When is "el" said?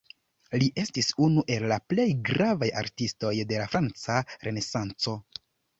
1.57-1.67